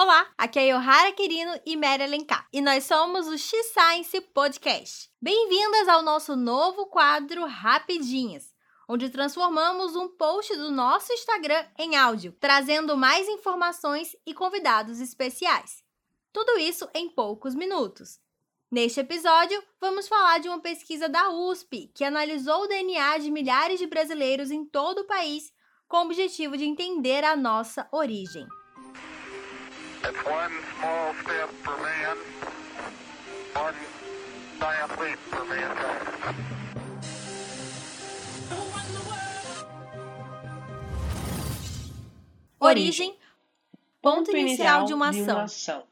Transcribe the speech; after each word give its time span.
Olá, 0.00 0.28
aqui 0.38 0.60
é 0.60 0.68
Yohara 0.68 1.10
Quirino 1.10 1.58
e 1.66 1.76
Mary 1.76 2.04
Alencar, 2.04 2.46
e 2.52 2.60
nós 2.60 2.84
somos 2.84 3.26
o 3.26 3.36
X-Science 3.36 4.20
Podcast. 4.32 5.10
Bem-vindas 5.20 5.88
ao 5.88 6.02
nosso 6.02 6.36
novo 6.36 6.86
quadro 6.86 7.44
Rapidinhas, 7.44 8.54
onde 8.88 9.10
transformamos 9.10 9.96
um 9.96 10.06
post 10.06 10.54
do 10.54 10.70
nosso 10.70 11.12
Instagram 11.12 11.66
em 11.76 11.96
áudio, 11.96 12.32
trazendo 12.38 12.96
mais 12.96 13.28
informações 13.28 14.14
e 14.24 14.32
convidados 14.32 15.00
especiais. 15.00 15.82
Tudo 16.32 16.60
isso 16.60 16.88
em 16.94 17.10
poucos 17.10 17.56
minutos. 17.56 18.20
Neste 18.70 19.00
episódio, 19.00 19.60
vamos 19.80 20.06
falar 20.06 20.38
de 20.38 20.48
uma 20.48 20.60
pesquisa 20.60 21.08
da 21.08 21.28
USP 21.30 21.90
que 21.92 22.04
analisou 22.04 22.62
o 22.62 22.68
DNA 22.68 23.18
de 23.18 23.32
milhares 23.32 23.80
de 23.80 23.86
brasileiros 23.88 24.52
em 24.52 24.64
todo 24.64 25.00
o 25.00 25.06
país 25.08 25.52
com 25.88 25.96
o 25.96 26.02
objetivo 26.02 26.56
de 26.56 26.64
entender 26.64 27.24
a 27.24 27.34
nossa 27.34 27.88
origem. 27.90 28.46
Origem, 42.58 43.16
ponto 44.00 44.30
inicial 44.34 44.84
de 44.84 44.94
uma 44.94 45.10
ação. 45.10 45.84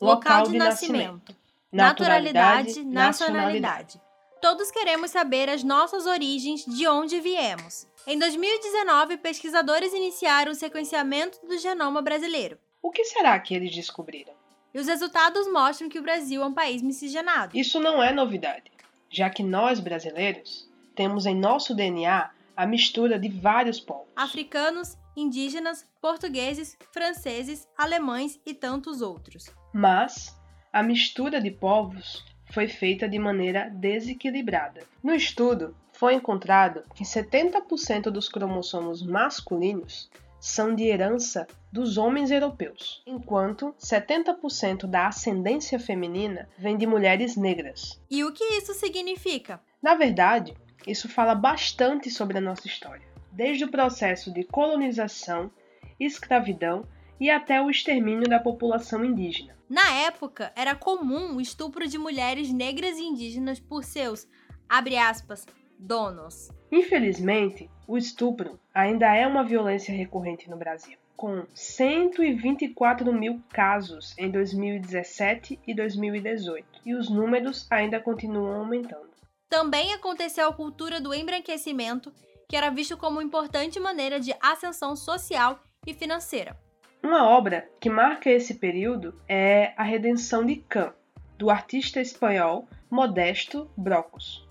Local 0.00 0.48
de 0.48 0.58
nascimento. 0.58 1.34
Naturalidade, 1.72 2.84
nacionalidade. 2.84 4.00
Todos 4.42 4.70
queremos 4.70 5.10
saber 5.10 5.48
as 5.48 5.62
nossas 5.62 6.04
origens, 6.04 6.64
de 6.64 6.86
onde 6.86 7.20
viemos. 7.20 7.86
Em 8.06 8.18
2019, 8.18 9.16
pesquisadores 9.18 9.92
iniciaram 9.92 10.52
o 10.52 10.54
sequenciamento 10.54 11.44
do 11.46 11.56
genoma 11.58 12.02
brasileiro. 12.02 12.58
O 12.86 12.90
que 12.92 13.02
será 13.02 13.36
que 13.40 13.52
eles 13.52 13.74
descobriram? 13.74 14.32
E 14.72 14.78
os 14.78 14.86
resultados 14.86 15.50
mostram 15.50 15.88
que 15.88 15.98
o 15.98 16.02
Brasil 16.02 16.40
é 16.40 16.46
um 16.46 16.54
país 16.54 16.80
miscigenado. 16.80 17.58
Isso 17.58 17.80
não 17.80 18.00
é 18.00 18.12
novidade, 18.12 18.70
já 19.10 19.28
que 19.28 19.42
nós 19.42 19.80
brasileiros 19.80 20.70
temos 20.94 21.26
em 21.26 21.34
nosso 21.34 21.74
DNA 21.74 22.30
a 22.56 22.64
mistura 22.64 23.18
de 23.18 23.28
vários 23.28 23.80
povos: 23.80 24.06
africanos, 24.14 24.96
indígenas, 25.16 25.84
portugueses, 26.00 26.78
franceses, 26.92 27.66
alemães 27.76 28.40
e 28.46 28.54
tantos 28.54 29.02
outros. 29.02 29.50
Mas 29.74 30.40
a 30.72 30.80
mistura 30.80 31.40
de 31.40 31.50
povos 31.50 32.24
foi 32.52 32.68
feita 32.68 33.08
de 33.08 33.18
maneira 33.18 33.68
desequilibrada. 33.68 34.84
No 35.02 35.12
estudo, 35.12 35.76
foi 35.92 36.14
encontrado 36.14 36.84
que 36.94 37.02
70% 37.02 38.10
dos 38.10 38.28
cromossomos 38.28 39.02
masculinos 39.04 40.08
são 40.40 40.74
de 40.74 40.84
herança 40.84 41.46
dos 41.72 41.98
homens 41.98 42.30
europeus, 42.30 43.02
enquanto 43.06 43.74
70% 43.78 44.86
da 44.86 45.08
ascendência 45.08 45.78
feminina 45.78 46.48
vem 46.58 46.76
de 46.76 46.86
mulheres 46.86 47.36
negras. 47.36 48.00
E 48.10 48.24
o 48.24 48.32
que 48.32 48.44
isso 48.44 48.72
significa? 48.74 49.60
Na 49.82 49.94
verdade, 49.94 50.56
isso 50.86 51.08
fala 51.08 51.34
bastante 51.34 52.10
sobre 52.10 52.38
a 52.38 52.40
nossa 52.40 52.66
história, 52.66 53.06
desde 53.32 53.64
o 53.64 53.70
processo 53.70 54.32
de 54.32 54.44
colonização, 54.44 55.50
escravidão 55.98 56.86
e 57.20 57.30
até 57.30 57.60
o 57.60 57.70
extermínio 57.70 58.28
da 58.28 58.38
população 58.38 59.04
indígena. 59.04 59.56
Na 59.68 59.90
época, 59.90 60.52
era 60.54 60.74
comum 60.74 61.36
o 61.36 61.40
estupro 61.40 61.88
de 61.88 61.98
mulheres 61.98 62.52
negras 62.52 62.98
e 62.98 63.02
indígenas 63.02 63.58
por 63.58 63.82
seus, 63.82 64.28
abre 64.68 64.96
aspas, 64.96 65.44
donos. 65.78 66.50
Infelizmente, 66.70 67.70
o 67.86 67.96
estupro 67.96 68.58
ainda 68.74 69.14
é 69.14 69.26
uma 69.26 69.44
violência 69.44 69.94
recorrente 69.94 70.50
no 70.50 70.56
Brasil, 70.56 70.98
com 71.16 71.44
124 71.54 73.12
mil 73.12 73.40
casos 73.52 74.14
em 74.18 74.30
2017 74.30 75.60
e 75.66 75.74
2018, 75.74 76.66
e 76.84 76.94
os 76.94 77.08
números 77.08 77.66
ainda 77.70 78.00
continuam 78.00 78.60
aumentando. 78.60 79.10
Também 79.48 79.94
aconteceu 79.94 80.48
a 80.48 80.52
cultura 80.52 81.00
do 81.00 81.14
embranquecimento, 81.14 82.12
que 82.48 82.56
era 82.56 82.70
visto 82.70 82.96
como 82.96 83.22
importante 83.22 83.78
maneira 83.78 84.18
de 84.18 84.34
ascensão 84.40 84.96
social 84.96 85.60
e 85.86 85.94
financeira. 85.94 86.56
Uma 87.02 87.28
obra 87.28 87.70
que 87.80 87.88
marca 87.88 88.28
esse 88.28 88.54
período 88.54 89.14
é 89.28 89.72
A 89.76 89.84
Redenção 89.84 90.44
de 90.44 90.56
Cã, 90.56 90.92
do 91.38 91.50
artista 91.50 92.00
espanhol 92.00 92.68
Modesto 92.90 93.70
Brocos. 93.76 94.45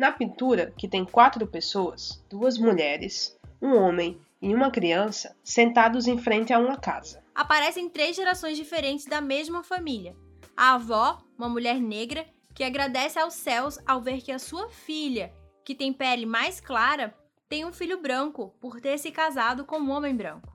Na 0.00 0.10
pintura, 0.10 0.72
que 0.78 0.88
tem 0.88 1.04
quatro 1.04 1.46
pessoas, 1.46 2.24
duas 2.30 2.56
mulheres, 2.56 3.38
um 3.60 3.76
homem 3.76 4.18
e 4.40 4.54
uma 4.54 4.70
criança, 4.70 5.36
sentados 5.44 6.06
em 6.06 6.16
frente 6.16 6.54
a 6.54 6.58
uma 6.58 6.78
casa. 6.78 7.22
Aparecem 7.34 7.86
três 7.86 8.16
gerações 8.16 8.56
diferentes 8.56 9.04
da 9.04 9.20
mesma 9.20 9.62
família. 9.62 10.16
A 10.56 10.76
avó, 10.76 11.18
uma 11.36 11.50
mulher 11.50 11.78
negra, 11.78 12.26
que 12.54 12.64
agradece 12.64 13.18
aos 13.18 13.34
céus 13.34 13.78
ao 13.86 14.00
ver 14.00 14.22
que 14.22 14.32
a 14.32 14.38
sua 14.38 14.70
filha, 14.70 15.34
que 15.62 15.74
tem 15.74 15.92
pele 15.92 16.24
mais 16.24 16.60
clara, 16.60 17.14
tem 17.46 17.66
um 17.66 17.72
filho 17.72 18.00
branco 18.00 18.54
por 18.58 18.80
ter 18.80 18.96
se 18.96 19.10
casado 19.10 19.66
com 19.66 19.76
um 19.76 19.90
homem 19.90 20.16
branco. 20.16 20.50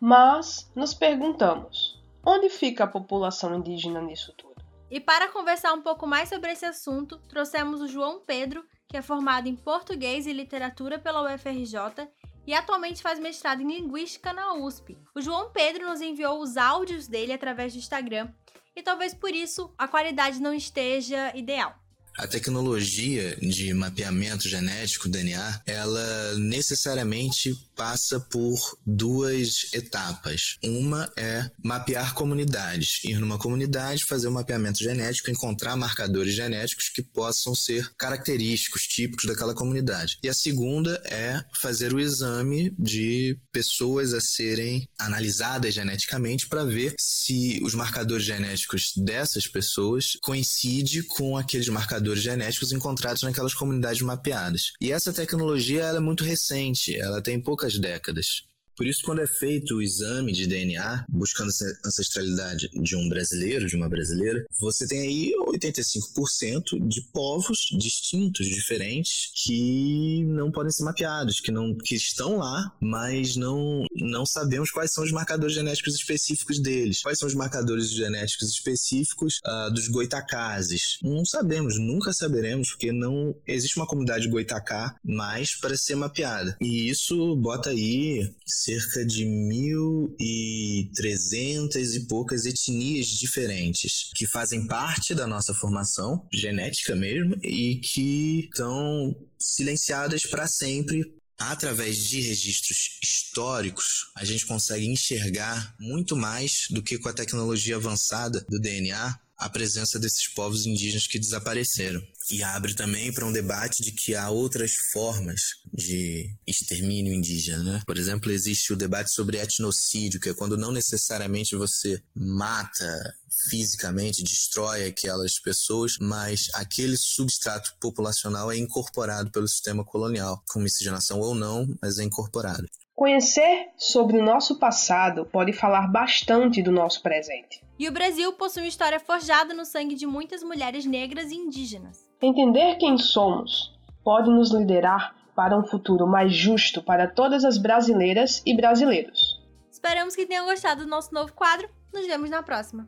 Mas 0.00 0.72
nos 0.74 0.94
perguntamos: 0.94 2.02
onde 2.24 2.48
fica 2.48 2.84
a 2.84 2.86
população 2.86 3.54
indígena 3.54 4.00
nisso 4.00 4.32
tudo? 4.38 4.49
E 4.90 4.98
para 4.98 5.28
conversar 5.28 5.72
um 5.72 5.82
pouco 5.82 6.06
mais 6.06 6.28
sobre 6.28 6.50
esse 6.50 6.66
assunto, 6.66 7.16
trouxemos 7.28 7.80
o 7.80 7.86
João 7.86 8.24
Pedro, 8.24 8.64
que 8.88 8.96
é 8.96 9.02
formado 9.02 9.48
em 9.48 9.54
Português 9.54 10.26
e 10.26 10.32
Literatura 10.32 10.98
pela 10.98 11.32
UFRJ 11.32 12.08
e 12.44 12.52
atualmente 12.52 13.00
faz 13.00 13.20
mestrado 13.20 13.60
em 13.60 13.68
Linguística 13.68 14.32
na 14.32 14.54
USP. 14.54 14.98
O 15.14 15.20
João 15.20 15.52
Pedro 15.52 15.88
nos 15.88 16.00
enviou 16.00 16.40
os 16.40 16.56
áudios 16.56 17.06
dele 17.06 17.32
através 17.32 17.72
do 17.72 17.78
Instagram 17.78 18.32
e 18.74 18.82
talvez 18.82 19.14
por 19.14 19.30
isso 19.30 19.72
a 19.78 19.86
qualidade 19.86 20.42
não 20.42 20.52
esteja 20.52 21.30
ideal. 21.36 21.72
A 22.20 22.26
tecnologia 22.26 23.34
de 23.40 23.72
mapeamento 23.72 24.46
genético 24.46 25.08
DNA, 25.08 25.62
ela 25.64 26.34
necessariamente 26.36 27.54
passa 27.74 28.20
por 28.20 28.60
duas 28.84 29.72
etapas. 29.72 30.58
Uma 30.62 31.10
é 31.16 31.50
mapear 31.64 32.12
comunidades, 32.12 33.02
ir 33.04 33.18
numa 33.18 33.38
comunidade, 33.38 34.04
fazer 34.06 34.28
um 34.28 34.32
mapeamento 34.32 34.84
genético, 34.84 35.30
encontrar 35.30 35.76
marcadores 35.76 36.34
genéticos 36.34 36.90
que 36.90 37.02
possam 37.02 37.54
ser 37.54 37.90
característicos, 37.96 38.82
típicos 38.82 39.24
daquela 39.24 39.54
comunidade. 39.54 40.18
E 40.22 40.28
a 40.28 40.34
segunda 40.34 41.00
é 41.06 41.42
fazer 41.58 41.94
o 41.94 42.00
exame 42.00 42.70
de 42.78 43.38
pessoas 43.50 44.12
a 44.12 44.20
serem 44.20 44.86
analisadas 44.98 45.72
geneticamente 45.72 46.46
para 46.48 46.66
ver 46.66 46.94
se 46.98 47.62
os 47.64 47.74
marcadores 47.74 48.26
genéticos 48.26 48.92
dessas 48.94 49.46
pessoas 49.46 50.18
coincidem 50.20 51.02
com 51.04 51.34
aqueles 51.34 51.68
marcadores 51.68 52.09
genéticos 52.18 52.72
encontrados 52.72 53.22
naquelas 53.22 53.54
comunidades 53.54 54.02
mapeadas. 54.02 54.72
E 54.80 54.90
essa 54.90 55.12
tecnologia 55.12 55.84
é 55.84 56.00
muito 56.00 56.24
recente, 56.24 56.96
ela 56.96 57.22
tem 57.22 57.40
poucas 57.40 57.78
décadas. 57.78 58.49
Por 58.80 58.86
isso, 58.86 59.02
quando 59.04 59.20
é 59.20 59.26
feito 59.26 59.74
o 59.74 59.82
exame 59.82 60.32
de 60.32 60.46
DNA, 60.46 61.04
buscando 61.06 61.50
a 61.50 61.88
ancestralidade 61.88 62.70
de 62.72 62.96
um 62.96 63.10
brasileiro, 63.10 63.66
de 63.66 63.76
uma 63.76 63.90
brasileira, 63.90 64.42
você 64.58 64.86
tem 64.86 65.00
aí 65.00 65.34
85% 65.48 66.88
de 66.88 67.02
povos 67.12 67.58
distintos, 67.78 68.46
diferentes, 68.46 69.30
que 69.44 70.24
não 70.28 70.50
podem 70.50 70.72
ser 70.72 70.84
mapeados, 70.84 71.40
que, 71.40 71.52
não, 71.52 71.76
que 71.76 71.94
estão 71.94 72.38
lá, 72.38 72.74
mas 72.80 73.36
não, 73.36 73.84
não 73.96 74.24
sabemos 74.24 74.70
quais 74.70 74.94
são 74.94 75.04
os 75.04 75.12
marcadores 75.12 75.54
genéticos 75.54 75.94
específicos 75.94 76.58
deles. 76.58 77.02
Quais 77.02 77.18
são 77.18 77.28
os 77.28 77.34
marcadores 77.34 77.90
genéticos 77.90 78.48
específicos 78.48 79.40
uh, 79.44 79.70
dos 79.74 79.88
goitacazes? 79.88 80.96
Não 81.02 81.26
sabemos, 81.26 81.78
nunca 81.78 82.14
saberemos, 82.14 82.70
porque 82.70 82.92
não 82.92 83.36
existe 83.46 83.76
uma 83.76 83.86
comunidade 83.86 84.26
goitacá 84.26 84.96
mais 85.04 85.54
para 85.54 85.76
ser 85.76 85.96
mapeada. 85.96 86.56
E 86.62 86.88
isso 86.88 87.36
bota 87.36 87.68
aí 87.68 88.32
cerca 88.70 89.04
de 89.04 89.24
1.300 89.24 91.96
e 91.96 92.06
poucas 92.06 92.46
etnias 92.46 93.08
diferentes 93.08 94.12
que 94.14 94.28
fazem 94.28 94.64
parte 94.66 95.14
da 95.14 95.26
nossa 95.26 95.52
formação 95.52 96.24
genética 96.32 96.94
mesmo 96.94 97.36
e 97.42 97.80
que 97.80 98.44
estão 98.44 99.12
silenciadas 99.38 100.22
para 100.22 100.46
sempre 100.46 101.12
através 101.36 101.96
de 101.96 102.20
registros 102.20 103.00
históricos, 103.02 104.12
a 104.14 104.24
gente 104.24 104.46
consegue 104.46 104.86
enxergar 104.86 105.74
muito 105.80 106.14
mais 106.14 106.66
do 106.70 106.80
que 106.82 106.98
com 106.98 107.08
a 107.08 107.14
tecnologia 107.14 107.74
avançada 107.76 108.44
do 108.48 108.60
DNA 108.60 109.18
a 109.38 109.48
presença 109.48 109.98
desses 109.98 110.28
povos 110.28 110.66
indígenas 110.66 111.06
que 111.06 111.18
desapareceram. 111.18 112.02
E 112.30 112.42
abre 112.42 112.74
também 112.74 113.12
para 113.12 113.26
um 113.26 113.32
debate 113.32 113.82
de 113.82 113.92
que 113.92 114.14
há 114.14 114.30
outras 114.30 114.72
formas 114.92 115.40
de 115.72 116.32
extermínio 116.46 117.12
indígena. 117.12 117.62
Né? 117.62 117.82
Por 117.84 117.98
exemplo, 117.98 118.30
existe 118.30 118.72
o 118.72 118.76
debate 118.76 119.12
sobre 119.12 119.38
etnocídio, 119.38 120.20
que 120.20 120.28
é 120.28 120.34
quando 120.34 120.56
não 120.56 120.70
necessariamente 120.70 121.56
você 121.56 122.00
mata 122.14 123.14
fisicamente, 123.48 124.22
destrói 124.22 124.86
aquelas 124.86 125.40
pessoas, 125.40 125.94
mas 126.00 126.48
aquele 126.54 126.96
substrato 126.96 127.74
populacional 127.80 128.52
é 128.52 128.56
incorporado 128.56 129.30
pelo 129.30 129.48
sistema 129.48 129.84
colonial, 129.84 130.42
com 130.52 130.60
miscigenação 130.60 131.18
ou 131.20 131.34
não, 131.34 131.66
mas 131.82 131.98
é 131.98 132.04
incorporado. 132.04 132.66
Conhecer 132.94 133.68
sobre 133.78 134.18
o 134.18 134.22
nosso 134.22 134.58
passado 134.58 135.24
pode 135.24 135.54
falar 135.54 135.90
bastante 135.90 136.62
do 136.62 136.70
nosso 136.70 137.02
presente. 137.02 137.64
E 137.78 137.88
o 137.88 137.92
Brasil 137.92 138.30
possui 138.34 138.60
uma 138.60 138.68
história 138.68 139.00
forjada 139.00 139.54
no 139.54 139.64
sangue 139.64 139.94
de 139.94 140.06
muitas 140.06 140.42
mulheres 140.42 140.84
negras 140.84 141.30
e 141.30 141.34
indígenas. 141.34 142.06
Entender 142.22 142.76
quem 142.76 142.98
somos 142.98 143.74
pode 144.04 144.28
nos 144.28 144.50
liderar 144.52 145.16
para 145.34 145.58
um 145.58 145.64
futuro 145.64 146.06
mais 146.06 146.34
justo 146.34 146.82
para 146.82 147.08
todas 147.08 147.46
as 147.46 147.56
brasileiras 147.56 148.42
e 148.44 148.54
brasileiros. 148.54 149.40
Esperamos 149.70 150.14
que 150.14 150.26
tenham 150.26 150.44
gostado 150.44 150.84
do 150.84 150.90
nosso 150.90 151.14
novo 151.14 151.32
quadro. 151.32 151.66
Nos 151.90 152.06
vemos 152.06 152.28
na 152.28 152.42
próxima. 152.42 152.84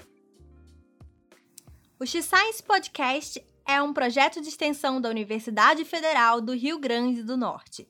O 1.99 2.05
X-Science 2.05 2.63
Podcast 2.63 3.43
é 3.65 3.81
um 3.81 3.95
projeto 3.95 4.39
de 4.43 4.49
extensão 4.49 5.01
da 5.01 5.09
Universidade 5.09 5.83
Federal 5.87 6.43
do 6.43 6.53
Rio 6.53 6.79
Grande 6.79 7.23
do 7.23 7.35
Norte. 7.35 7.89